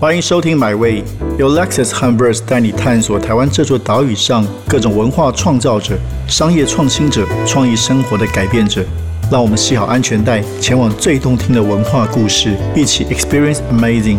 [0.00, 1.02] 欢迎收听《My Way》，
[1.40, 5.98] 由 Lexus h u m b e r s 带你探索台湾这座岛屿上各种文化创造者、
[6.28, 8.84] 商业创新者、创意生活的改变者。
[9.28, 14.18] 让我们系好安全带，前往最动听的文化故事，一起 Experience Amazing。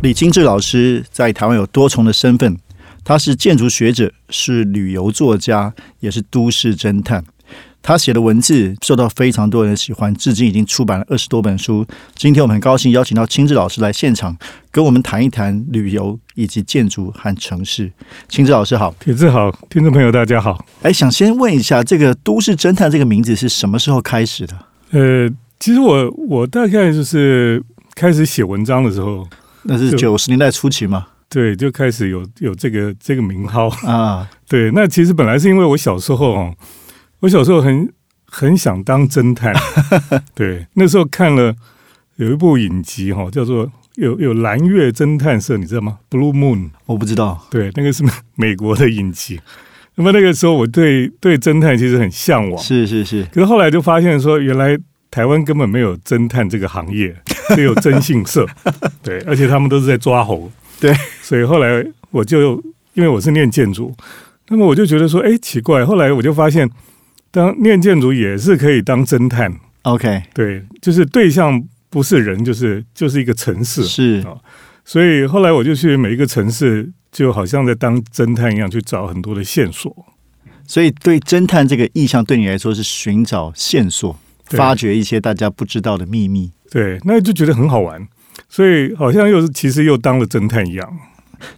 [0.00, 2.56] 李金志老师在台湾有多重的身份，
[3.04, 7.22] 他是建筑学者，是旅游作家，也是都市侦探。
[7.86, 11.86] 他写的文字受到非常多人的喜欢，至今已经出版了二十多本书。
[12.14, 14.34] 今天我们很高兴邀请到青志老师来现场，
[14.70, 17.92] 跟我们谈一谈旅游以及建筑和城市。
[18.26, 20.64] 青志老师好，铁志好，听众朋友大家好。
[20.80, 24.56] 哎，想先问一下，这个都市侦探这个名字是什么时候开始的？
[24.92, 25.28] 呃，
[25.60, 27.62] 其实我我大概就是
[27.94, 29.28] 开始写文章的时候，
[29.64, 31.08] 那是九十年代初期嘛？
[31.28, 34.26] 对，就开始有有这个这个名号啊。
[34.48, 36.54] 对，那其实本来是因为我小时候哦。
[37.24, 37.90] 我小时候很
[38.26, 39.54] 很想当侦探，
[40.36, 41.54] 对，那时候看了
[42.16, 49.40] 有一部影集哈，叫做有有蓝月侦探社，你知道吗？Blue Moon，我不知道，对，那个是美国的影集。
[49.94, 53.24] 那么那个时候我对对侦探其实很向往，是是是。
[53.32, 54.76] 可是后来就发现说，原来
[55.10, 57.16] 台湾根本没有侦探这个行业，
[57.56, 58.46] 只有征信社，
[59.02, 60.94] 对，而且他们都是在抓猴，对。
[61.22, 63.94] 所以后来我就因为我是念建筑，
[64.48, 65.86] 那么我就觉得说，哎，奇怪。
[65.86, 66.68] 后来我就发现。
[67.34, 71.60] 当念建筑也是可以当侦探，OK，对，就是对象
[71.90, 74.38] 不是人，就是就是一个城市，是啊，
[74.84, 79.92] 所以后来我就去每一个城市，就好像在当侦探一样，去找很多的线索。
[80.64, 86.52] 所以对侦探这个意向，对你来说是寻找线索，发掘一些大家不知道的秘密。
[86.70, 88.06] 对，那就觉得很好玩，
[88.48, 90.88] 所以好像又是其实又当了侦探一样。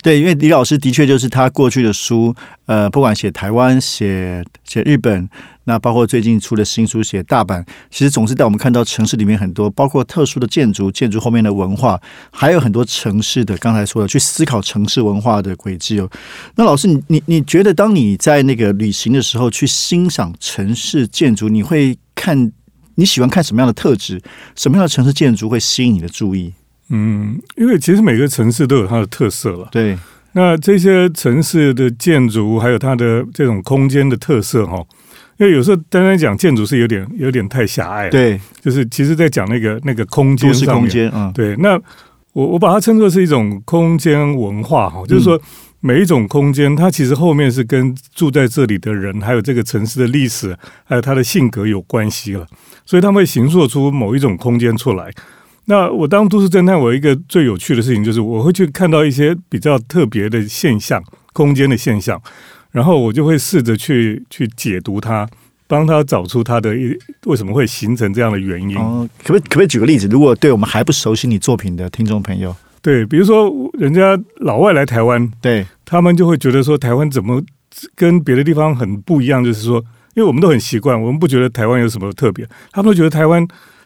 [0.02, 5.28] 对，因为李老师的确就是他过去的书，呃，不管写台湾、写写日本。
[5.68, 12.00] 那包括最近出的新书写大阪，其实总是带我们看到城市里面很多，包括特殊的建筑、建筑后面的文化，
[12.30, 16.08] 还有很多城市的刚才说的去思考城市文化的轨迹哦。
[16.54, 22.52] 那老师，你你你觉得当你在那个旅行的时候去欣赏城市建筑，你会看
[22.94, 24.22] 你喜欢看什么样的特质？
[24.54, 26.54] 什么样的城市建筑会吸引你的注意？
[26.90, 29.68] 嗯，因为其实每个城市都有它的特色了。
[29.72, 29.98] 对，
[30.32, 34.80] 那这些城市的建筑还有它的这种空间的特色哈。
[35.38, 41.54] 因为有时候单单讲建筑是有点有点太狭隘了，对，就是其实在讲那个那个空间上面，嗯，对。
[41.56, 41.78] 那
[42.32, 45.40] 我我把它称作是一种空间文化哈，就是说
[45.80, 52.46] 每一种空间，它其实后面是跟住在这里的人，还有这个城市的历史，还有他的性格有关系了，
[52.84, 55.10] 所以他们会形塑出某一种空间出来。
[55.66, 62.20] 那我当都市侦探，我一个最有趣的事情就是我会去看到一些比较特别的现象，空间的现象。
[62.76, 65.26] 然后我就会试着去去解读它，
[65.66, 66.94] 帮他找出它的一
[67.24, 68.76] 为什么会形成这样的原因。
[68.76, 70.06] 哦，可不可以可不可以举个例子？
[70.08, 77.42] 如果对我们还不熟悉你作品的听众朋友，对，比如说人家老外来台湾，对他们就会觉得说台湾怎么
[77.94, 79.42] 跟别的地方很不一样？
[79.42, 79.82] 就是说，
[80.12, 82.46] 因为我们都很习惯，我们不觉得台湾有什么特别。
[82.72, 83.42] 他们都觉得台湾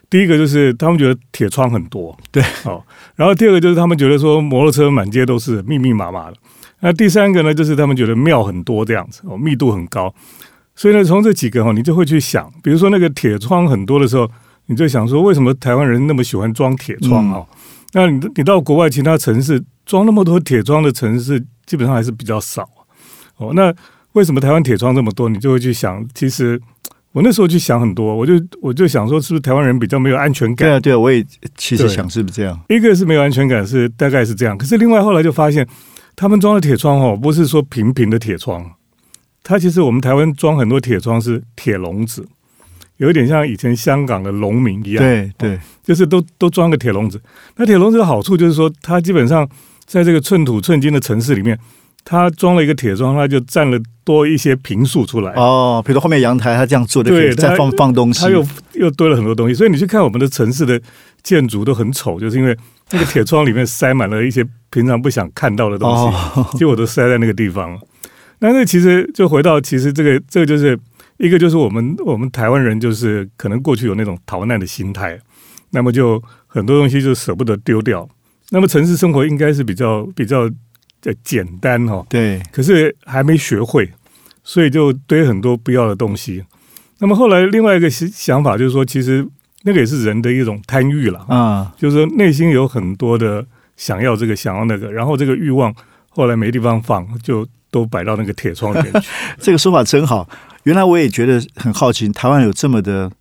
[0.09, 2.83] 第一个就是他们觉得铁窗很多，对，哦，
[3.15, 6.35] 然后第二个就是他们觉得说摩托车满街都是密密麻麻的。
[6.83, 10.11] 那第三个呢，就是他们觉得庙很多这样子哦，密度很高，
[10.75, 14.27] 所以呢，从这几个哈，你就会去想，比如说那个铁窗很多的时候，
[14.65, 17.45] 你就想说，为什么台湾人那么喜欢装铁窗啊？
[17.93, 22.67] 那你你到国外其他城市装那么多铁窗的城市，基本上还是比较少
[23.37, 23.51] 哦。
[23.53, 23.71] 那
[24.13, 25.29] 为什么台湾铁窗这么多？
[25.29, 26.59] 你就会去想，其实
[27.11, 30.67] 我那时候去想很多，我就我就想说，是不是台湾人比较没有安全感？
[30.67, 31.23] 对啊，对啊，我也
[31.55, 32.59] 其实想是不是这样？
[32.69, 34.57] 一个是没有安全感，是大概是这样。
[34.57, 35.67] 可是另外后来就发现。
[36.15, 38.71] 他们装的铁窗哦，不是说平平的铁窗，
[39.43, 42.27] 它其实我们台湾装很多铁窗是铁笼子，
[42.97, 45.03] 有一点像以前香港的农民一样。
[45.03, 47.19] 对对，就是都都装个铁笼子。
[47.55, 49.47] 那铁笼子的好处就是说，它基本上
[49.85, 51.57] 在这个寸土寸金的城市里面，
[52.03, 55.33] 它装了一个铁窗，它就占了多一些平数出来。
[55.33, 59.55] 哦，比如后面阳台，它这样做的，对，再放放东西，它又又堆了很多东西。
[59.55, 60.79] 所以你去看我们的城市的
[61.23, 62.55] 建筑都很丑，就是因为
[62.91, 64.45] 那个铁窗里面塞满了一些。
[64.73, 66.13] 平常不想看到的东西，
[66.57, 67.79] 结果都塞在那个地方了。
[68.39, 70.79] 那那其实就回到，其实这个这个就是
[71.17, 75.19] 一个，就是我们我们台湾人就是可能过去有那种逃难的心态，
[75.71, 78.07] 那么就很多东西就舍不得丢掉。
[78.51, 80.49] 那么城市生活应该是比较比较
[81.03, 82.41] 呃简单哈，对。
[82.49, 83.91] 可是还没学会，
[84.41, 86.45] 所以就堆很多不要的东西。
[86.99, 89.27] 那么后来另外一个想想法就是说，其实
[89.63, 93.45] 那个也是人的一种贪欲了啊，就是说内心有很多的。
[93.77, 95.73] 想要这个，想要那个，然后这个欲望
[96.09, 99.09] 后来没地方放，就都摆到那个铁窗里面去。
[99.41, 100.29] 这个说法真好。
[100.65, 103.11] 原来我也觉得很好奇，台湾有这么的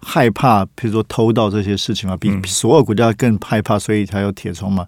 [0.00, 4.84] 害怕，比如说偷盗这些事情嘛，比所有国家更害怕，所以才有铁窗嘛。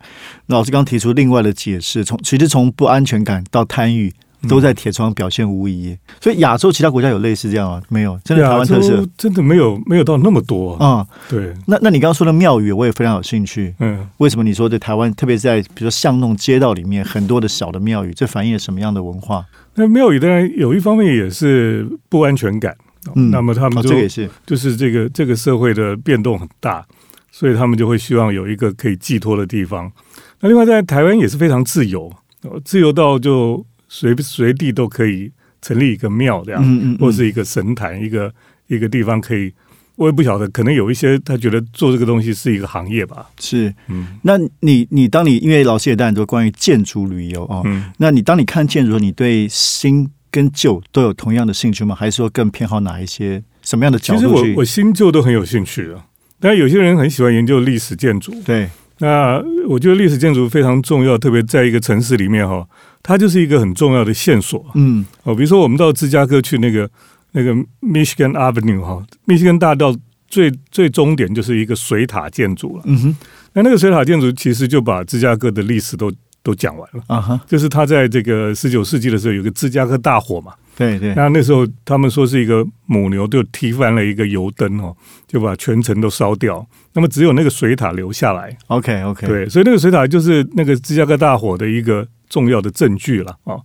[0.47, 4.13] 老师刚提出另外的解释，从其实从不安全感到贪欲，
[4.49, 5.97] 都在铁窗表现无疑。
[6.21, 7.83] 所以亚洲其他国家有类似这样啊？
[7.89, 10.75] 没有，真的台湾特色真的没有没有到那么多。
[10.75, 13.75] 啊、对，那那你刚刚说的庙宇，我也非常有兴趣。
[13.79, 19.45] 嗯，为什么你说在台湾，特别是在比如说巷弄街道里面很多的小的庙宇，这反映了什么样的文化？
[19.75, 22.73] 那庙宇当然有一方面也是不安全感。
[23.07, 26.87] 哦嗯那么他们哦，这个也是，就是这个这个社会的变动很大，
[27.33, 29.91] 所以他们就会希望有一个可以寄托的地方。
[30.39, 32.13] 那另外在台湾也是非常自由，
[32.43, 35.31] 哦自由到就随随地都可以
[35.61, 38.33] 成立一个庙这样，嗯嗯，或是一个神坛，一个
[38.67, 39.53] 一个地方可以。
[39.97, 43.29] 我也不晓得，可能有一些他觉得做这个东西是一个行业吧。
[43.39, 43.73] 是。
[43.89, 51.95] 嗯那你你当你因为老师也带很多关于建筑旅游哦，嗯，那你当你看建筑，你对新跟旧都有同样的兴趣吗？
[51.95, 54.27] 还是说更偏好哪一些什么样的角其实？
[54.27, 56.03] 我我新旧都很有兴趣的，
[56.41, 58.35] 但有些人很喜欢研究历史建筑。
[58.47, 58.71] 对，
[59.03, 62.65] 那我觉得历史建筑非常重要，特别在一个城市里面哈，
[63.03, 65.35] 它就是一个很重要的线索嗯哦。
[65.35, 66.89] 比如说我们到芝加哥去那个
[67.33, 69.93] 那个 Michigan Avenue 哈，密西根大道
[70.29, 72.83] 最最终点就是一个水塔建筑了。
[72.87, 73.17] 嗯哼
[73.55, 76.13] 那那个水塔建筑其实就把芝加哥的历史都
[76.45, 77.03] 都讲完了。
[77.09, 84.97] 啊哈，就是它在这个十九世纪的时候有个芝加哥大火嘛，对对，那那时候他们说是一个母牛就踢翻了一个油灯哦，
[85.27, 88.57] 就把全城都烧掉，那么只有那个水塔留下来。
[88.67, 93.57] OK OK，，对，所以那个水塔就是那个芝加哥大火的一个重要的证据了啊。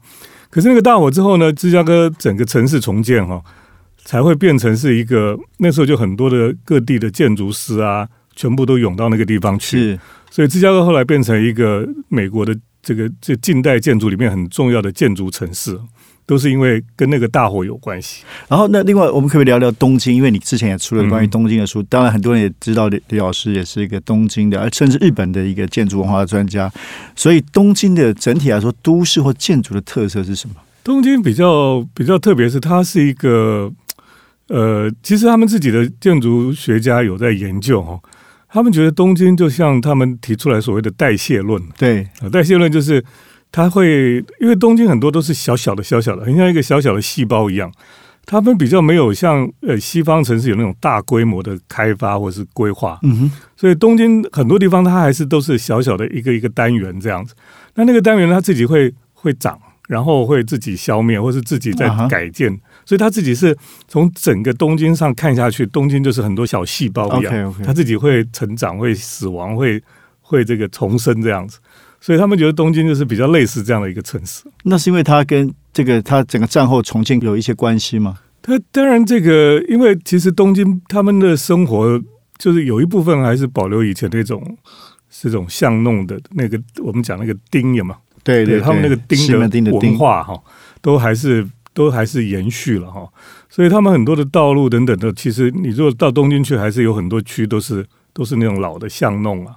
[0.49, 3.41] 可是那个大火之后呢，芝加哥整个城市重建哈、
[3.97, 9.99] 才会变成是一个那时候就很多的各地的建筑师啊，全部都涌到那个地方去，是。
[10.29, 15.77] 所以芝加哥后来变成一个美国的这个这近代建筑里面很重要的建筑城市，
[16.27, 18.23] 都是因为跟那个大火有关系。
[18.47, 20.13] 然后那另外我们可不可以聊聊东京？
[20.13, 26.71] 因为你之前也出了关于嗯东京的书，当然很多人也知道李李老师也是一个东京的，而甚至日本的一个建筑文化的专家。
[27.15, 30.55] 所以东京的整体来说，都市或建筑的特色是什么？
[30.83, 33.71] 东京比较比较特别，是它是一个
[34.47, 37.99] 呃，其实他们自己的建筑学家有在研究哦，
[38.47, 43.03] 他们觉得东京就像他们提出来所谓的代谢论，对，呃代谢论就是
[43.51, 47.71] 它会因为东京很多都是小小的小小的，很像一个小小的细胞一样。
[48.29, 57.33] 他们比较没有像呃西方城市有那种大规模的开发或是规划，嗯哼，所以东京很多地方它还是都是小小的一个一个单元这样子。
[57.75, 59.57] 那那个单元它自己会会长，
[59.87, 62.51] 然后会自己消灭，或是自己在改建，
[62.85, 63.57] 所以它自己是
[63.87, 69.81] 从整个东京上看下去，东京就是很多小细胞一样它自己会成长、会死亡、会
[70.19, 71.59] 会这个重生这样子。
[71.99, 74.43] 所以他们觉得东京就是比较类似这样的一个城市。
[74.63, 78.17] 那是因为它跟这个它整个战后重庆有一些关系吗？
[78.41, 82.01] 它当然这个，因为其实东京他们的生活
[82.37, 84.57] 就是有一部分还是保留以前那种
[85.09, 90.39] 这种巷弄的那个我们讲那个丁有嘛，对对，他们那个对西丁的门町的文化哈，
[90.81, 93.05] 都还是都还是延续了哈。
[93.49, 99.55] 所以他们很多的道路等等的，其实你如果到东京去，还是有很多区都是都是那种老的巷弄啊，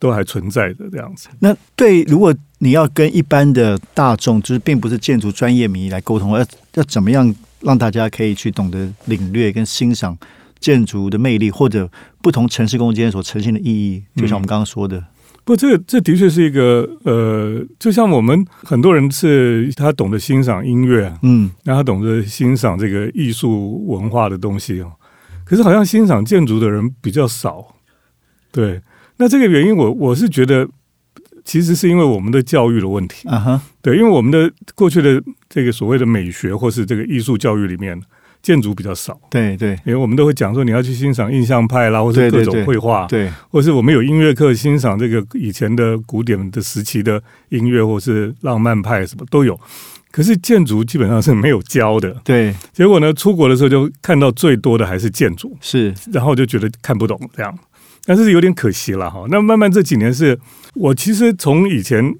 [0.00, 1.28] 都还存在的这样子。
[1.38, 6.44] 那对，如果你要跟一般的大众，就是并不是建筑专业迷来沟通，要
[6.74, 10.18] 要怎么样让大家可以去懂得领略跟欣赏
[10.58, 11.88] 建筑的魅力，或者
[12.20, 14.02] 不同城市空间所呈现的意义？
[14.16, 15.04] 就像我们刚刚说的，
[15.44, 24.92] 不，这个这的确是一个呃，就像我们很多人是他懂得欣赏音乐啊，嗯，那他懂得欣赏这个艺术文化的东西哦，
[25.44, 27.76] 可是好像欣赏建筑的人比较少。
[28.52, 28.80] 对，
[29.20, 30.66] 那这个原因我我是觉得，
[31.44, 33.28] 其实是因为我们的教育的问题。
[33.28, 38.00] 啊哈，对，因为我们的过去的这个所谓的美学或是这个艺术教育里面，
[38.42, 39.72] 建筑比较少，对对。
[39.84, 49.60] 因为我们都会讲说你要去欣赏印象派啦，或是各种绘画，对，或是我们有音乐课欣赏这个以前的古典的时期的音乐，或是浪漫派什么都有。
[50.10, 57.56] 可是建筑基本上是没有教的，对，结果呢，出国的时候就看到最多的还是建筑，是，然后就觉得看不懂这样，
[58.10, 59.24] 但是有点可惜了哈。
[59.28, 60.36] 那慢慢这几年是
[60.74, 62.12] 我其实从以前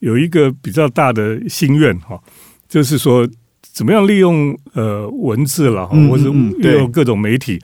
[0.00, 2.20] 有一个比较大的心愿哈，
[2.68, 3.26] 就是说
[3.62, 7.58] 怎么样利用呃文字了哈，嗯或是嗯嗯对利用各种媒体，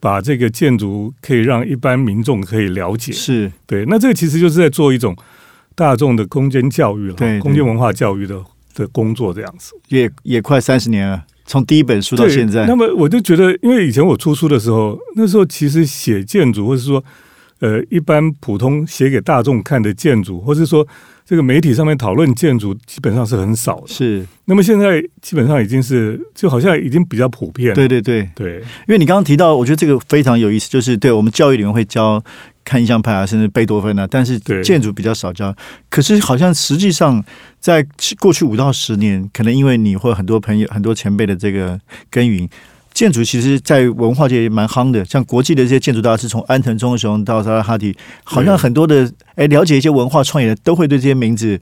[0.00, 3.12] 把这个建筑可以让一般民众可以了解。
[3.12, 5.14] 是，对，那这个其实就是在做一种
[5.74, 8.42] 大众的空间教育了，对对空间文化教育的
[8.74, 9.74] 的工作这样子。
[9.88, 17.04] 也也快三十年了，从第一本书到现在那，么我就觉得，因为以前我出书的时候，那时候其实写建筑，或者说
[17.60, 20.86] 呃一般普通写给大众看的建筑，或是说
[21.24, 23.88] 这个媒体上面讨论建筑，基本上是很少的。
[23.88, 27.74] 是，那么现在基本上已经是就好像已经比较普遍。
[27.74, 32.22] 对对对，对，因为你刚刚提到，我觉得这个非常有意思，就是对我们教育里面会教
[32.64, 35.54] 看印象派啊，甚至贝多芬啊，但是建筑比较少教。
[35.88, 37.24] 可是好像实际上
[37.58, 37.84] 在
[38.20, 42.48] 过去五到十年，可能因为你或很多朋友、很多前辈的这个耕耘。
[42.96, 51.60] 建筑其实，在文化界也蛮夯的，像国际的这些建筑大师，从安藤忠雄到萨拉哈迪，好像很多的哎，了解一些文化创业的，都会对这些名字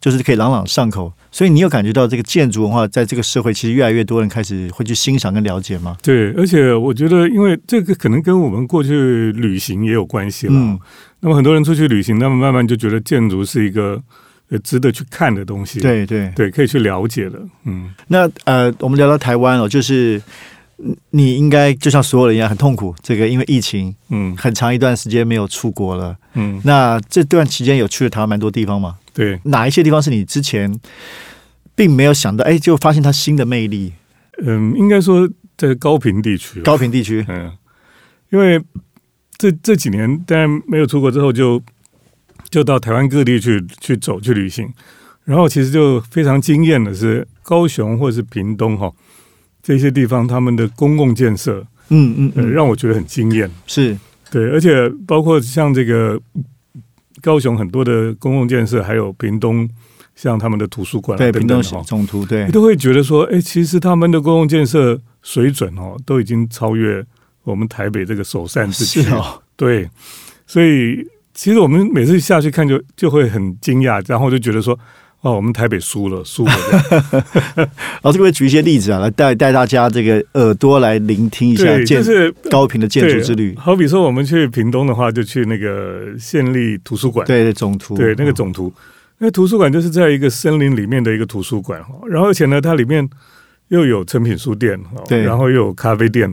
[0.00, 1.12] 就是可以朗朗上口。
[1.30, 5.96] 所以你有感觉到这个建筑文化在这个社会，其实越来越多人开始会去欣赏跟了解吗？
[6.02, 10.52] 对，而且我觉得，因为这个可能跟我们过去旅行也有关系了。
[10.56, 10.76] 嗯
[11.20, 14.02] 那么很多人出去旅行，那么慢慢就觉得建筑是一个
[14.50, 15.78] 呃值得去看的东西。
[15.80, 16.30] 对对。
[16.36, 17.40] 对，可以去了解的。
[17.64, 20.22] 嗯，那呃，我们聊到台湾哦，就是嗯
[21.10, 24.36] 你应该就像所有人一样很痛苦，这个因为疫情嗯。
[24.36, 26.16] 很长一段时间没有出国了。
[26.34, 28.96] 嗯，那这段期间有去了台湾蛮多地方嘛？
[29.12, 30.78] 对，哪一些地方是你之前
[31.74, 33.92] 并没有想到，哎，就发现它新的魅力？
[34.44, 37.52] 嗯，应该说在高平地区，高平地区，嗯，
[38.30, 38.60] 因为
[39.38, 41.62] 这这几年当然没有出国之后就，
[42.50, 44.68] 就到台湾各地去去走去旅行，
[45.24, 48.92] 然后其实就非常惊艳的是高雄或是屏东哈
[49.64, 52.32] 这些地方他们的公共建设，呃，嗯嗯。
[52.36, 53.50] 嗯，让我觉得很惊艳。
[53.66, 53.98] 是。
[54.30, 56.20] 对，而且包括像这个
[57.22, 59.68] 高雄很多的公共建设，还有屏东
[60.14, 62.44] 像他们的图书馆、啊、对屏东等等哈总图，对。
[62.44, 67.04] 你都会觉得说，哎，其实他们的公共建设水准哦，都已经超越
[67.44, 69.02] 我们台北这个首善之区。
[69.02, 69.88] 是哦，对，
[70.46, 74.78] 所以其实我们每次下去看就就会很惊讶，然后就觉得说，
[75.24, 76.52] 哦，我们台北输了，输了。
[78.04, 83.54] 老师可不可以举一些例子啊，来带带大家这个耳朵来聆听一下对，建就是高频的建筑之旅。
[83.56, 87.26] 好比说，我们去屏东的话，就去那个县立图书馆。
[87.26, 88.70] 对对，总图，对，那个总图，
[89.16, 93.08] 那图书馆就是在一个森林里面的一个图书馆哈，然后而且呢，它里面
[93.68, 96.28] 又有成品书店哈，对然后又有咖啡店，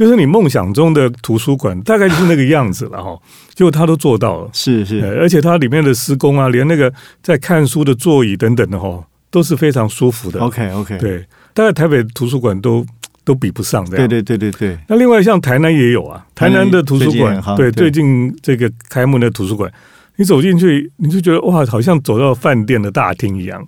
[0.00, 3.14] 就是你梦想中的图书馆，大概就是那个样子了哈。
[3.54, 6.90] 结果他都做到了，是是，呃而且它里面的施工啊，连那个
[7.22, 10.40] 在看书的座椅等等的哈，都是非常舒服的。
[10.40, 12.82] OK OK，对，大概台北图书馆都
[13.26, 14.08] 都比不上这样。
[14.08, 19.70] 对对对对对，那另外像台南也有啊，台南的图书馆很夯，对，对最近这个开幕的图书馆，
[20.16, 23.62] 你走进去，你就觉得哇，好像走到饭店的大厅一样。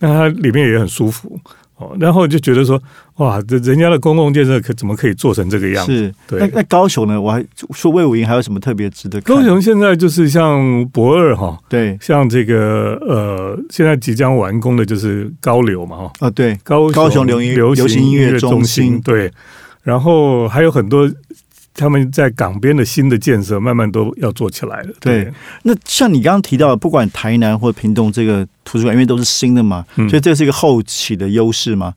[0.00, 1.38] 那它里面也很舒服
[1.76, 2.80] 哦，然后就觉得说，
[3.16, 5.92] 哇，这人家的公共建设可怎么可以做成这个样子？
[5.92, 6.14] 是。
[6.28, 7.20] 对那那高雄呢？
[7.20, 9.20] 我还说魏武营还有什么特别值得？
[9.22, 19.30] 高雄现在就是像博二哈，对像这个呃，现在即将完工的就是高流嘛哈，啊对，高高雄流行流流行音乐中中心对，
[19.82, 21.10] 然后还有很多
[21.74, 24.94] 他们在港边的新的建设，慢慢都要做起来了。
[25.00, 25.30] 对
[25.64, 31.92] 那像你刚刚提到的，不管台南或屏东这个图书馆，因为都是新的嘛，嗯所以这是一个后起的优势嘛。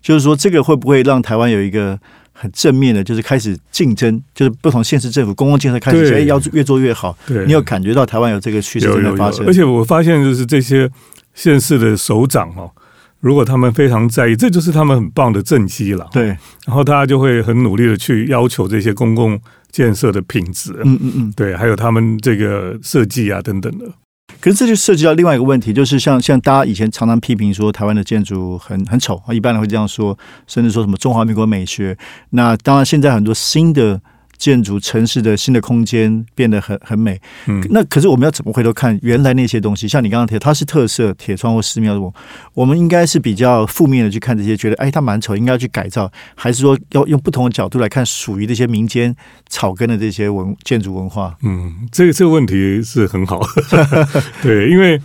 [0.00, 1.98] 就是说，这个会不会让台湾有一个
[2.32, 7.16] 很正面的，就是开始竞争，就是不同县市政府公共建设开始对哎要越做越好。
[7.26, 9.46] 对，你有感觉到台湾有这个趋势在发生？
[9.46, 10.90] 而且我发现就是这些
[11.34, 12.70] 县市的首长哦，
[13.22, 16.08] 如果他们非常在意，这就是他们很棒的政绩了。
[16.12, 16.26] 对，
[16.66, 21.32] 然后大家就会很努力的去要求这些公共建设的品质，嗯嗯嗯。
[21.36, 23.86] 对，还有他们这个设计啊等等的。
[24.40, 31.96] 可是这就涉及到另外一个问题，就是像像大家以前常常批评说台湾的建筑很很丑，一般人会这样说，甚至说什么中华民国美学。
[32.30, 34.00] 那当然，现在很多新的
[34.42, 37.16] 建筑、城市的新的空间变得很很美。
[37.46, 39.86] 嗯，那可是我们要怎么回头看原来那些东西？
[39.86, 42.12] 像你刚刚提，它是特色铁窗或寺庙，我
[42.54, 49.14] 我们应该是比较负面的去看这些，觉得哎它蛮丑，应该要去改造，还是说要用不同的角度来看属于这些民间
[49.48, 51.36] 草根的这些文建筑文化？
[51.44, 53.40] 嗯，这个这个问题是很好，
[54.42, 55.00] 对，因为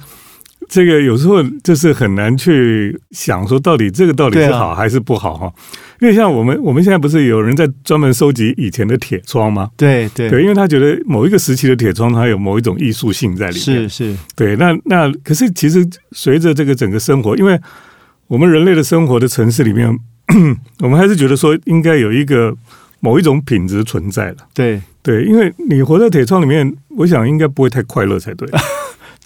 [0.68, 5.54] 这个有时候就是很难去想说到底这个到底是好还是不好哈。
[6.00, 9.70] 因为像我们我们现在不是有人在专门收集以前的铁窗吗？
[9.76, 13.90] 对对对，因为他觉得某一个时期的铁窗它有某一种艺术性在里面。
[13.90, 17.60] 是是，对，那那可是其实随着这个整个生活，因为
[18.28, 19.98] 我们人类的生活的城市里面，
[20.84, 22.56] 我们还是觉得说应该有一个
[23.00, 24.38] 某一种品质存在的。
[24.54, 28.48] 对对，因为你活在铁窗里面，我想应该不会太快乐才对。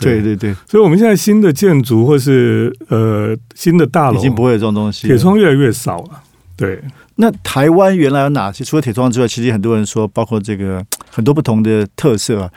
[0.02, 5.08] 对对对，所以我们现在新的建筑或是呃新的大楼，已经不会有这种东西。
[5.08, 6.24] 铁窗越来越少了。
[6.58, 6.80] 对，
[7.16, 8.64] 那台湾原来有哪些？
[8.64, 12.52] 除了铁窗之外，其实很多人说，包括这个 很多不同的特色啊。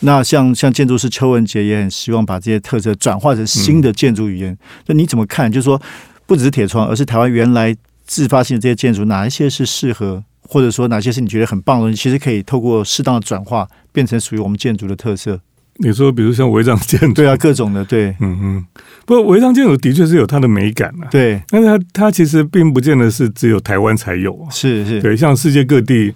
[0.00, 4.56] 那像像建筑师邱文杰也很希望把这些特色转化成新的建筑语言。
[4.86, 5.50] 那、你怎么看？
[5.50, 5.80] 就是说，
[6.26, 7.74] 不只是铁窗，而是台湾原来
[8.06, 15.40] 自发性的这些建筑，哪一些是适合或者说哪些是你觉得很棒的东西，其实可以透过适当的转化，变成属于我们建筑的特色。
[15.78, 18.64] 你说，比如像违章建筑，对啊，各种的，对，嗯嗯。
[19.04, 26.12] 不过违章建筑的确是有它的美感啊，对，但是它它其实并不见得是只有台湾才有啊，是是，对，像世界各地，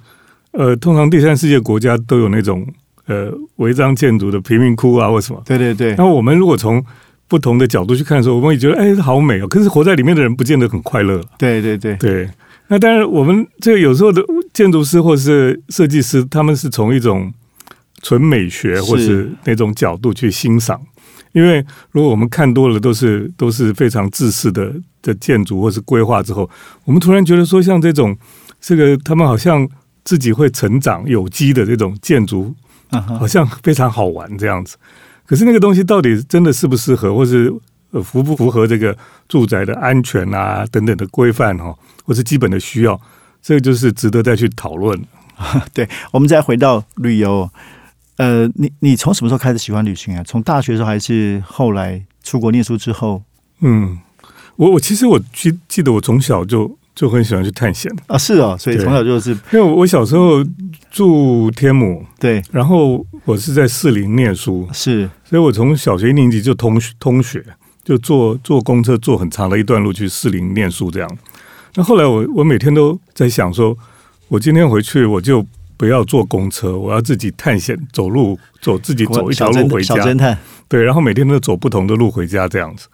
[0.52, 2.66] 呃，通常第三世界国家都有那种
[3.06, 5.94] 呃违章建筑的贫民窟啊，或什么，对对对。
[5.96, 6.84] 那我们如果从
[7.28, 9.46] 不同的角度去看的时候，我们也觉得哎，好美哦。
[9.46, 11.20] 可是活在里面的人不见得很快乐。
[11.38, 12.28] 对对对对。
[12.66, 14.20] 那当然，我们这个有时候的
[14.52, 17.32] 建筑师或是设计师，他们是从一种
[18.02, 20.80] 纯美学或是那种角度去欣赏。
[21.32, 26.48] 因为如果我们看多了都是都是非常自私的的建筑或是规划之后，
[26.84, 28.16] 我们突然觉得说，像这种
[28.60, 29.68] 这个他们好像
[30.02, 32.52] 自己会成长有机的这种建筑，
[32.90, 34.76] 好像非常好玩这样子。
[35.24, 37.48] 可是那个东西到底真的适不适合，或是
[38.02, 38.96] 符不符合这个
[39.28, 41.72] 住宅的安全啊等等的规范哈，
[42.04, 43.00] 或是基本的需要，
[43.40, 45.00] 这个就是值得再去讨论。
[45.72, 47.48] 对，我们再回到旅游，
[48.20, 50.22] 呃，你你从什么时候开始喜欢旅行啊？
[50.24, 53.22] 从大学时候还是后来出国念书之后？
[53.60, 53.98] 嗯，
[54.56, 56.76] 我我其实我记记得我从小就。
[56.92, 60.44] 就很喜欢去探险啊，是哦，所以从小就是，因为我小时候
[60.90, 67.42] 住天母，对，然后我是在士林念书，是，所以我从小学一年级就通通学，
[67.82, 71.18] 就坐坐公车坐很长的一段路去士林念书，这样。
[71.76, 73.74] 那后来我我每天都在想说，
[74.28, 75.46] 我今天回去我就
[75.80, 80.36] 不要坐公车，我要自己探险，走路走自己走一条路回家，小侦探，
[80.68, 82.86] 对，然后每天都走不同的路回家，这样子。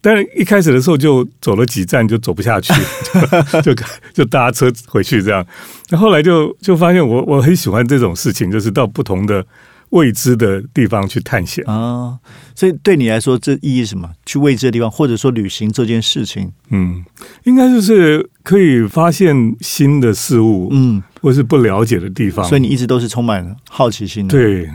[0.00, 2.72] 但是一开始的时候就走了几站就走不下去，
[3.62, 3.74] 就
[4.14, 5.46] 就搭车回去这样。
[5.90, 9.44] 那后来就就发现我我很喜欢这种事情，就是到不同的
[9.90, 12.18] 未知的地方去探险啊。
[12.54, 14.08] 所以对你来说，这意义什么？
[14.24, 17.04] 去未知的地方，或者说旅行这件事情，嗯，
[17.44, 22.44] 应该就是可以发现新的事物，嗯，或是不了解的地方。
[22.44, 24.32] 所以你一直都是充满了好奇心的。
[24.32, 24.70] 对，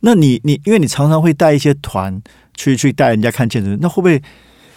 [0.00, 2.22] 那你你因为你常常会带一些团
[2.54, 4.22] 去去带人家看建筑，那会不会？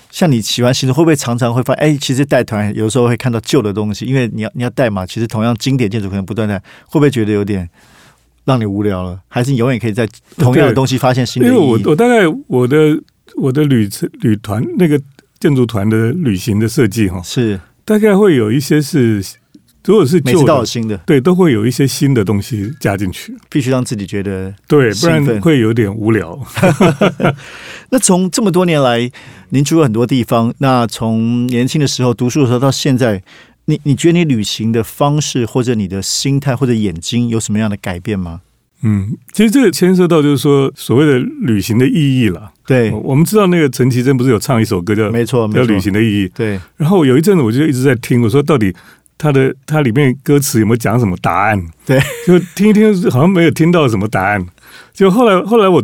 [0.09, 1.83] 像你喜欢新的，会不会常常会发现？
[1.83, 5.05] 哎，其实带团有时候会看到旧的东西，因为你要你要带嘛。
[5.05, 7.69] 其实同样经典建筑可能不断的，会不会觉得有点
[8.45, 9.19] 让你无聊了？
[9.27, 11.49] 还是你永远可以在同样的东西发现新的？
[11.49, 12.97] 因为我我大概我的
[13.35, 14.99] 我的旅程旅团那个
[15.39, 19.21] 建筑团的旅行的设计哈，是大概会有一些是。
[19.85, 26.37] 如果是旧的新的，对，都会有一些新的东西加进去，必须让自己觉得对，不然会有点无聊。
[27.91, 29.09] 那从这么多年来，
[29.51, 33.23] 您住过很多地方，那从年轻的时候读书的时候到现在，
[33.65, 38.41] 你你觉得你旅行的方式或者你的心态或者眼睛有什么样的改变吗？
[38.81, 42.51] 嗯，其实这个牵涉到就是说所谓的旅行的意义了。
[42.65, 46.29] 对，我们知道那个陈绮贞不是有唱一首歌叫没错，叫旅行的意义。
[46.35, 48.75] 对，然后有一阵子我就一直在听，我说到底。
[49.17, 51.65] 他的他里面歌词有没有讲什么答案？
[51.85, 54.45] 对，就听一听，好像没有听到什么答案。
[54.93, 55.83] 就后来后来我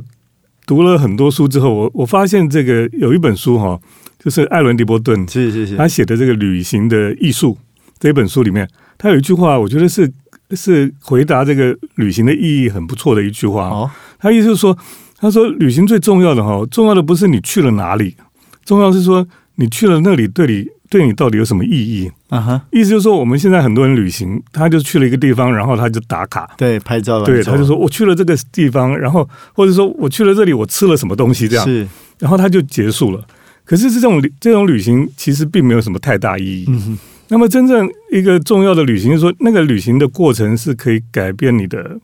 [0.67, 3.80] 读了很多书之后，我我发现这个有一本书哈，
[4.19, 7.58] 就是艾伦·迪波顿是是是，他写的这个旅行的艺术
[8.00, 10.12] 这本书里面，他有一句话，我觉得是
[10.52, 13.67] 是回答这个旅行的意义很不错的一句话。
[13.69, 14.78] 哦，他意思是说，
[15.17, 18.15] 他说旅行最重要的哈，重要的不是你去了哪里，
[18.63, 20.67] 重要是说你去了那里对你。
[20.93, 22.12] 对你到底有什么意义？
[22.29, 31.88] 啊哈，意思就是说，我们现在很多人旅行，他就去了一个地方，然后他就打卡，对，拍照，对，他就说我去了这个地方，然后或者说我去了这里，我吃了什么东西，这样是，
[32.19, 33.25] 然后他就结束了。
[33.65, 36.65] 可是这种这种旅行其实并没有什么太大意义。
[36.67, 36.95] 嗯
[37.29, 41.97] 那么真正一个重要的旅行，是说那个旅行的过程是可以改变你的。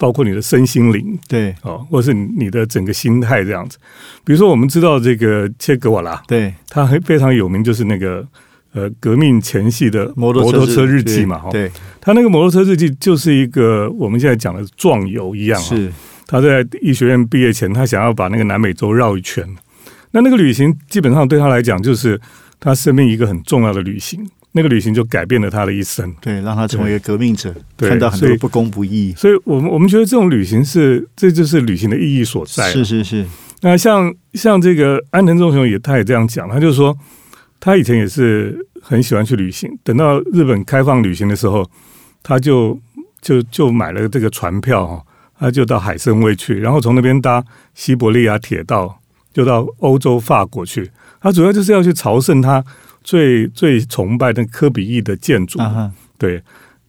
[0.00, 3.76] 包括你的身心灵，对，哦，或者是你的整个心态这样子。
[4.24, 8.26] 比如说，我们知道这个切格瓦拉，对，他很非常有名，就是那个
[8.72, 15.92] 呃革命前夕的摩托车日记嘛，哈，对，他那个摩托车日记就是一个我们现在讲的壮游一样，是。
[16.26, 19.44] 他在医学院毕业前，他想要把那个南美洲绕一圈，
[20.12, 22.18] 那那个旅行基本上对他来讲，就是
[22.58, 24.26] 他生命一个很重要的旅行。
[24.52, 29.14] 那个旅行就改变了他的一生，对，让他成为一个革命者，看到很多不公不义。
[29.16, 32.68] 所以，我们我们觉得这种旅行是，这就是旅行的意义所在。
[32.72, 33.24] 是是是。
[33.60, 36.96] 那像像这个安藤忠雄也，他也这样讲，他就说，
[37.60, 39.70] 他以前也是很喜欢去旅行。
[39.84, 41.64] 等到日本开放旅行的时候，
[42.20, 42.76] 他就
[43.20, 45.00] 就就买了这个船票哈，
[45.38, 48.98] 他就到海参崴去，然后从那边搭西伯利亚铁道，
[49.32, 50.90] 就到欧洲法国去。
[51.20, 52.64] 他主要就是要去朝圣他。
[53.02, 55.58] 最最崇拜的科比意的建筑，
[56.18, 56.42] 对，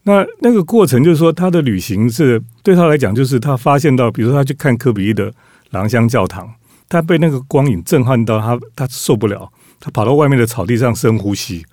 [0.04, 5.32] 那那个过程就是说，他的旅行是对他来讲，就是他发现到，比如说他去看科比意的
[5.70, 6.52] 廊香教堂，
[6.88, 11.64] 他被那个光影震撼到，他他受不了，他跑到外面的草地上深呼吸，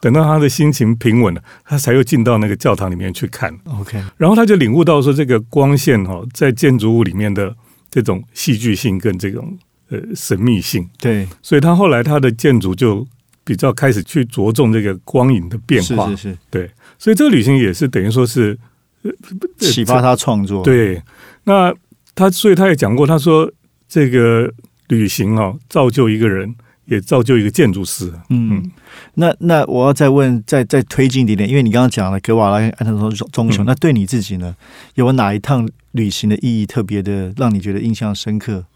[0.00, 3.52] 等到他的心情平稳了，他才又进到那个教堂里面去看。
[3.64, 7.54] OK，然后他就领悟到说，这个光线哈、哦，在建筑物里面的
[7.90, 9.58] 这种戏剧性跟这种
[9.90, 13.04] 呃神秘性，对，所以他后来他的建筑就
[13.48, 16.06] 比较开始去着重这个光影的变化。
[16.10, 18.58] 是是是，对，所以这个旅行也是等于说是
[19.56, 21.02] 启发他创作。，对。
[21.44, 21.74] 那
[22.14, 23.50] 他所以他也讲过，他说
[23.88, 24.52] 这个
[24.88, 28.12] 旅行哦，造就一个人，也造就一个建筑师。
[28.28, 28.70] 嗯，
[29.14, 34.54] 那那我要再问，再再推进一点点，因为你刚刚讲了格瓦拉跟安藤忠忠雄，嗯那对你自己呢，
[34.96, 38.66] 有哪一趟旅行的意义特别的，让你觉得印象深刻，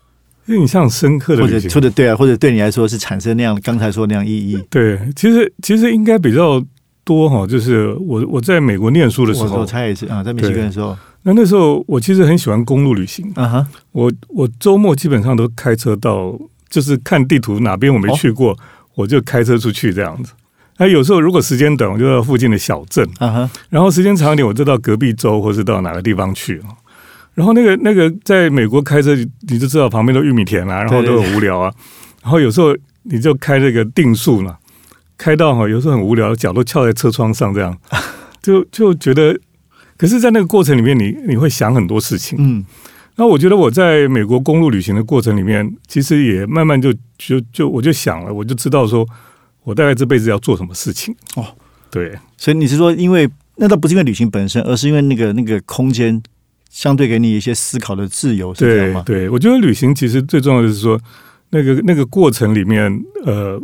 [0.55, 1.71] 印象深刻的或者旅行。
[1.71, 4.59] 或者对啊，或者对你来说是产生那样刚才说那样意义？
[4.71, 6.63] 对，其实其实应该比较
[7.05, 16.39] 多哈，就是我我在美国念书的时候我我，猜也是啊，在美西根的时候，那那时候我其实很喜欢公路旅行，啊哈，我我周末基本上都开车到，
[16.71, 18.57] 就是看地图哪边我没去过，
[18.95, 20.33] 我就开车出去这样子。
[20.79, 26.61] 那有时候如果时间短，我就到附近的小镇，啊哈，然后时间长一点，我就到隔壁州或是到哪个地方去。
[27.35, 29.15] 然后那个那个在美国开车，
[29.49, 31.73] 你就知道旁边都玉米田啊，然后都很无聊啊。
[32.23, 34.57] 然后有时候你就开那个定速嘛，
[35.17, 37.77] 开到哈，有时候很无聊，脚都翘在车窗上，这样
[38.43, 39.39] 就就觉得。
[39.95, 42.37] 可是，在那个过程里面，你你会想很多事情。
[42.41, 42.65] 嗯，
[43.15, 49.07] 那我觉得我在美国公路旅行的过程里面，其实也慢慢就就就我就想了，我就知道说
[49.63, 51.15] 我大概这辈子要做什么事情。
[51.37, 51.47] 哦，
[51.89, 56.21] 对所以你是说，因为那倒不是因为旅行本身，而是因为那个那个空间
[56.73, 59.03] 相对给你一些思考的自由，是这样吗？
[59.05, 60.99] 对对，我觉得旅行其实最重要的是说，
[61.51, 62.91] 那个那个过程里面，
[63.27, 63.61] 呃，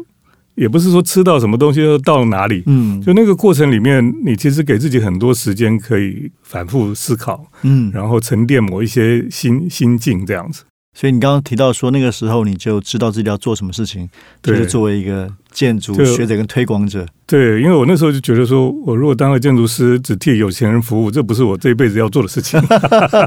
[0.57, 10.64] 也不是说吃到什么东西就到哪里，嗯就那个过程里面，你其实给自己很多时间可以反复思考，嗯，然后沉淀某一些心心境这样子。
[10.98, 14.11] 所以你刚刚提到说，那个时候你就知道自己要做什么事情，
[14.42, 17.06] 就是作为一个建筑学者跟推广者。
[17.24, 22.61] 对，因为我那时候就觉得说，我如果当个建筑师，只替有钱人服务，这不是我这一辈子要做的事情。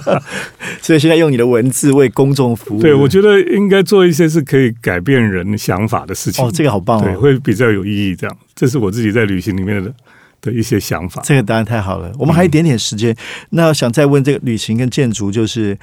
[0.84, 2.82] 所以现在用你的文字为公众服务。
[2.82, 6.44] 对，我觉得应该做一些是可以改变人想法的事情。
[6.44, 8.14] 哦，这个好棒对，哦，会比较有意义。
[8.14, 9.94] 这样，这是我自己在旅行里面的
[10.42, 11.22] 的一些想法。
[11.24, 12.12] 这个答案太好了。
[12.18, 13.16] 我们还有一点点时间，
[13.52, 15.78] 那想再问这个旅行跟建筑，就是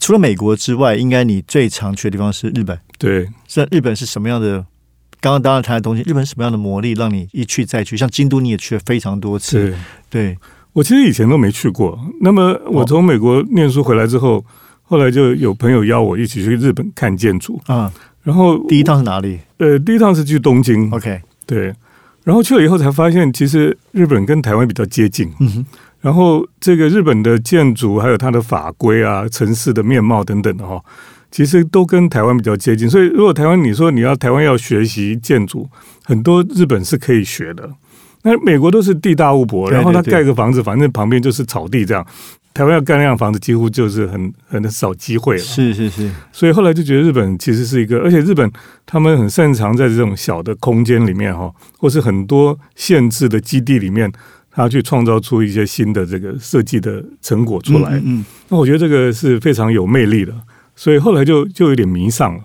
[0.00, 2.78] 除了美国之外，应该你最常去的地方是日本。
[2.98, 4.64] 对，在日本是什么样的？
[5.20, 7.96] 刚刚当然谈的东西，日本是什么样的魔力让你一去再去？
[7.96, 9.72] 像京都你也去了非常多次，
[10.10, 10.36] 对，
[10.72, 11.96] 我其实以前都没去过。
[12.20, 14.44] 那么我从美国念书回来之后，
[14.82, 17.60] 后来就有朋友邀我一起去日本看建筑。
[17.66, 17.92] 啊、
[18.24, 21.72] 然后第一趟是哪里呃，第一趟是去东京，？OK，对。
[22.24, 25.30] 然后去了以后才发现，其实日本跟台湾比较接近。
[26.00, 30.82] 然后这个日本的建筑还有它的法规啊、城市的面貌等等的哈，
[31.30, 32.90] 其实都跟台湾比较接近。
[32.90, 35.68] 所以如果台湾你说你要台湾要学习建筑，
[36.04, 37.70] 很多日本是可以学的。
[38.24, 42.06] 那美国都是地大物博，然后它对对盖个房子，反正旁边就是草地这样。
[42.54, 45.40] 台湾要盖那样房子，几乎就是很很少机会了。
[45.40, 48.50] 是是是，所以后来就觉得日本其实是一个，而且日本
[48.84, 54.12] 他们很擅长在这种小的空间里面哈，或是很多限制的基地里面，
[54.50, 57.92] 他去创造出一些新的这个设计的成果出来。
[57.96, 60.34] 嗯嗯那我觉得这个是非常有魅力的，
[60.76, 62.44] 所以后来就就有点迷上了。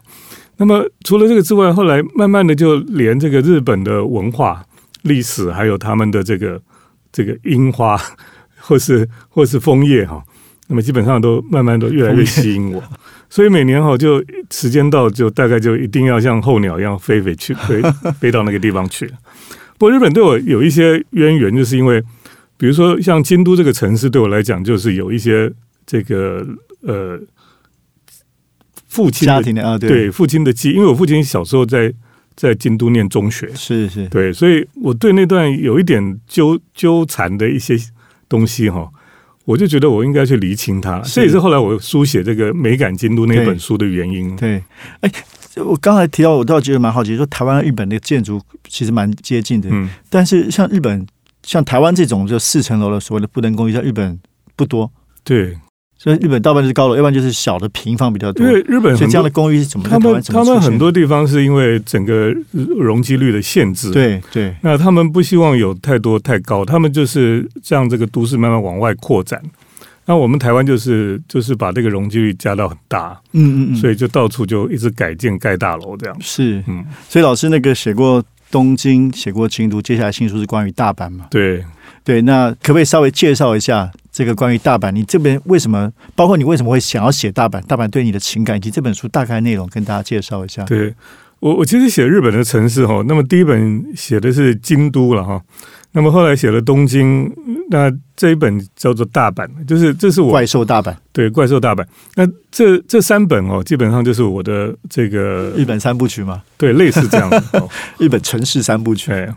[0.56, 4.66] 那么除了这个之外，后来慢慢的就连这个日本的文化、
[5.04, 6.60] 历史，还有他们的这个
[7.12, 7.96] 这个樱花，
[8.68, 10.22] 或是或是枫叶哈，
[10.68, 12.84] 那么基本上都慢慢都越来越吸引我。
[13.30, 17.82] 所以每年哈，就时间到，就大概就一定要像候鸟一样飞飞去飞
[18.20, 19.08] 飞到那个地方去。
[19.78, 22.02] 不过日本对我有一些渊源，就是因为
[22.58, 25.52] 比如说像京都这个城市，对我来讲就是有一些
[25.86, 26.46] 这个
[26.82, 27.20] 呃
[28.88, 31.94] 父亲家庭的啊，对，对父亲的记忆，因为我父亲小时候在
[32.36, 37.78] 在京都念中学，是是，对，所以我对那段有一点纠纠缠的一些
[38.30, 38.90] 东西哈，
[39.46, 41.02] 我就觉得我应该去厘清它。
[41.04, 41.16] 是。
[41.16, 44.36] 这也是后来我书写这个《美感京都》那本书的原因。
[44.36, 44.64] 对，
[45.02, 45.12] 哎，
[45.58, 51.06] 我刚才提到，我倒觉得蛮好奇，说台湾、日本的建筑其实蛮接近的，嗯，但是像日本、
[51.44, 54.20] 像台湾这种就四层楼的所谓的不能公寓，在日本
[54.56, 54.92] 不多，
[55.24, 55.58] 对，
[55.98, 58.54] 所以日本大半就是高楼，要不然就是小的平房比较多因。
[58.54, 69.42] 为日本所以这样的公寓是怎么在他们他们很多地方是因为整个容积率的限制，，对对那他们不希望有太多太高，他们就是让这个都市慢慢往外扩展。
[70.06, 76.16] 那我们台湾就是就是把这个容积率加到很大，嗯嗯嗯，所以就到处就一直改建盖大楼这样。
[76.22, 81.26] 是，嗯，所以老师那个写过东京，写过京都，接下来新书是关于大阪嘛？
[81.30, 81.62] 对，
[82.06, 84.90] 对，那可不可以稍微介绍一下这个关于大阪？
[84.90, 87.62] 你这边为什么，包括你为什么会想要写大阪？
[87.68, 90.64] 大阪对你的情感以及这本书大概内容，跟大家介绍一下。
[90.64, 90.92] 对，
[91.40, 95.40] 我我其实写日本的城市哈，那么第一本写的是京都了哈，
[95.94, 97.32] 那么后来写了东京，
[97.70, 101.84] 那这一本叫做大阪，就是这是我怪兽大阪，对怪兽大阪。
[102.16, 107.30] 那这这三本哦，基本上就是我的这个日本三部曲嘛，对，类似这样。
[107.30, 107.68] 的、 哦。
[107.98, 109.28] 日本城市三部曲，对，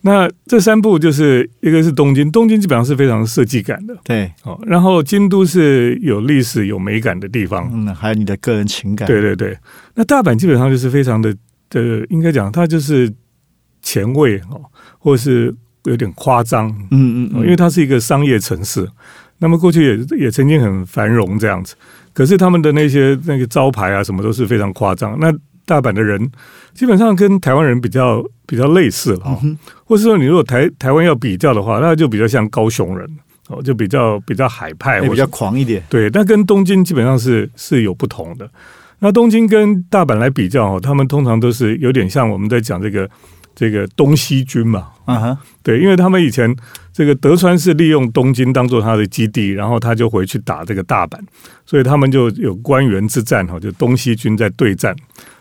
[0.00, 3.96] 那这三部就是一个是东京，东京基本上是非常设计感的。
[4.02, 9.56] 对，哦，然后京都是有历史有美感的地方，嗯，还有你的个人情感，对对对。
[9.94, 11.32] 那大阪基本上就是非常的
[11.70, 13.12] 的，应该讲它就是
[13.82, 14.60] 前卫哦，
[14.98, 15.54] 或者是
[15.88, 18.88] 有点夸张，嗯嗯因为它是一个商业城市。
[19.38, 21.74] 那么过去也也曾经很繁荣这样子，
[22.12, 25.16] 可是他们的那些那个招牌啊什么都是非常夸张。
[25.20, 25.32] 那
[25.64, 26.30] 大阪的人
[26.74, 29.40] 基本上跟台湾人比较比较类似了、哦，
[29.84, 33.08] 或是说你如果台台湾要比较的话，那就比较像高雄人
[33.48, 38.50] 哦，就比较比较海派，比较狂一点，对，但跟东京基本上是是有不同的。
[38.98, 43.08] 那东京跟大阪来比较哦，他们通常都是有点像我们在讲这个
[43.58, 46.54] 这个东西军嘛，嗯哼，对，因为他们以前
[46.92, 51.18] 这个德川是利用东京当做他的基地，然后他就回去打这个大阪，
[51.66, 54.94] 所以他们就有官员之战哈，就东西军在对战。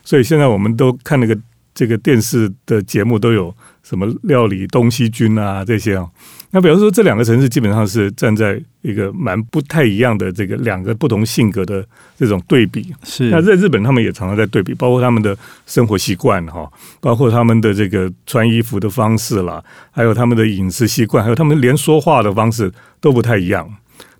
[0.03, 1.37] 所以现在我们都看那个
[1.75, 6.09] 这个电视的节目都有什么料理东西军啊这些啊。
[6.51, 11.85] 那比方说这两个城市基本上是站在一个蛮不太一样的这个两个不同性格的
[12.17, 12.93] 这种对比。
[13.03, 23.69] 是那在日本，他们也常常在对比，包括他们的生活习惯哈，包括他们的这个穿衣服的方式啦，还有他们的饮食习惯，还有他们连说话的方式都不太一样。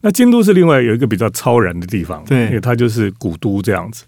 [0.02, 4.04] 那京都是另外有一个比较超然的地方，对因为它就是古都这样子，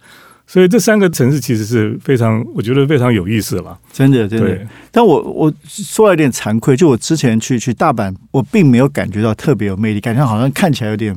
[0.52, 3.78] 所以这三个城市其实是非常，我觉得非常有意思了。
[3.94, 11.16] 真的真的。，但我我说来有点惭愧，就我之前去去大阪，我并没有感觉到特别有魅力，感觉好像看起来有点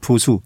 [0.00, 0.42] 朴素。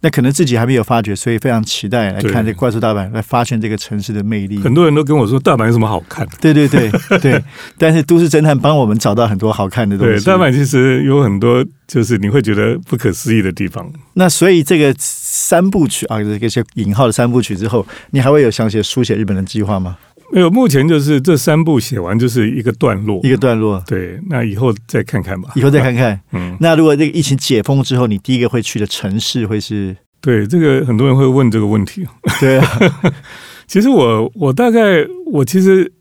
[0.00, 4.58] 那可能自己还没有发觉，所以非常期待来看这对怪兽大阪，来发现这个城市的魅力。
[4.58, 6.32] 很多人都跟我说大阪有什么好看的？
[6.40, 7.42] 对对对 对，
[7.78, 10.26] 但是都市侦探帮我们找到很多好看的东对，西。
[10.26, 13.90] 大阪其实有很多就是你会觉得不可思议的地方。
[14.14, 19.96] 那所以这个三部曲啊，这个些引号的三部曲之后，你还会有想写书写日本的计划吗？
[20.32, 23.30] 没有，目前就是这三部写完就是一个段落一。
[23.30, 25.50] 个段落，对，那以后再看看吧。
[25.54, 26.20] 以后再看看。
[26.32, 29.96] 嗯，那如果这个疫情解封之后，你第一个会去的城市会是？
[30.20, 32.04] 对，这个很多人会问这个问题。
[32.40, 32.78] 对啊，
[33.68, 35.92] 其实我我大概我其实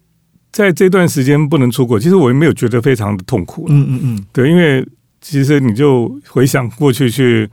[0.52, 3.68] 在这段时间不能出国，其实我也没有觉得非常的痛苦。
[3.70, 4.84] 嗯嗯嗯，对，因为
[5.22, 7.48] 其实你就回想过去去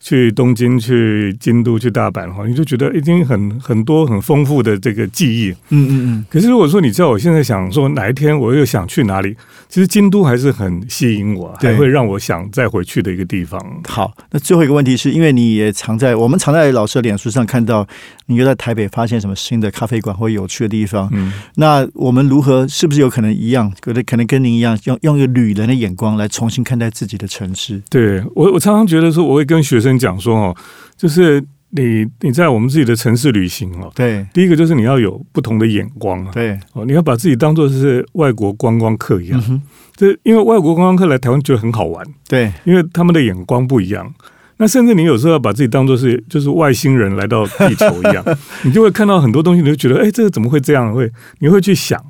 [0.00, 5.50] 去东京、去京都、去大阪的话，你就觉得已经很很多很丰富的这个记忆。
[5.70, 9.34] 嗯嗯嗯，可是如果说你知道我现在想说哪一天我又想去哪里，
[9.68, 13.60] 其实京都还是很吸引我，对还会让我想再回去的一个地方。
[13.88, 14.12] 好。
[14.30, 17.86] 那最后一个问题是因为你也常在我们常在老师的脸书上看到，
[18.26, 21.08] 你又在台北发现什么新的咖啡馆或有趣的地方。
[21.12, 27.82] 嗯，那我们如何是不是有可能一样，可能可能跟您一样，用用一个旅人的眼光来重新看待自己的城市？
[27.90, 30.56] 对我我常常觉得说，我会跟学生讲说哦，
[30.96, 39.60] 就是你你在我们自己的城市旅行哦，对第一个就是你要有不同的眼光啊，对，哦，你要把自己当做是外国观光客一样嗯。
[39.94, 44.14] 这因为外国观光客来台湾觉得很好玩，对因为他们的眼光不一样。
[44.58, 48.24] 那甚至你有时候要把自己当做是就是外星人来到地球一样，
[48.64, 50.94] 你就会看到很多东西，你就觉得哎，这个怎么会这样？
[50.94, 52.02] 会你会去想。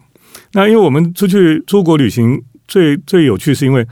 [0.52, 3.84] 那因为我们出去出国旅行最最有趣，是因为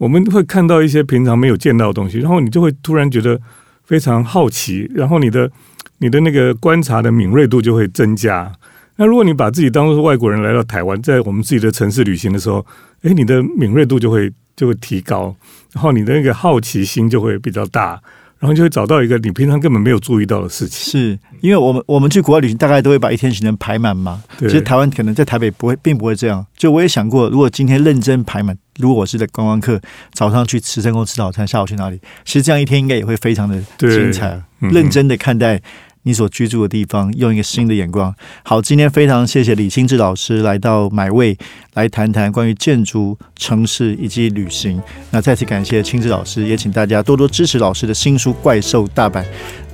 [0.00, 3.38] 我们会看到一些平常没有见到的东西，然后你就会突然觉得
[3.84, 5.50] 非常好奇，然后你的
[5.98, 8.50] 你的那个观察的敏锐度就会增加。
[8.96, 12.64] 那如果你把自己当做是外国人来到台湾，在我们自己的城市旅行的时候，
[13.02, 15.36] 哎，你的敏锐度就会就会提高，
[15.74, 18.00] 然后你的那个好奇心就会比较大，
[18.40, 20.90] 然后就会找到一个你平常根本没有注意到的事情。
[20.90, 24.22] 是因为我们我们去国外旅行，大概都会把一天行程排满嘛。
[24.38, 26.44] 其实台湾可能在台北不会，并不会这样。
[26.56, 29.78] 就我也想过，如果今天认真排满，如果我是在观光客，
[30.14, 32.00] 早上去慈圣宫吃早餐，下午去哪里？
[32.24, 34.30] 其实这样一天应该也会非常的精彩。
[34.62, 35.58] 嗯认真的看待
[36.02, 38.14] 你所居住的地方，用一个新的眼光。
[38.42, 41.36] 好，今天非常谢谢李清志老师来到买位
[41.74, 44.80] 来谈谈关于建筑、城市以及旅行。
[45.10, 49.22] 那再次感谢清志老师，也请大家多多支持老师的新书《怪兽大阪》。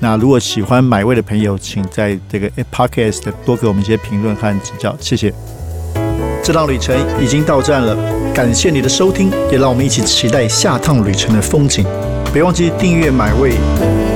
[0.01, 5.33] 那如果喜欢买位的朋友，请在这个 Podcast 多给我们一些评论和指教，谢谢。
[6.43, 7.97] 这趟旅程已经到站了，
[8.33, 11.85] 感谢你的收听，也让我们一起期待下趟旅程的风景。
[12.33, 14.16] 别忘记订阅买位。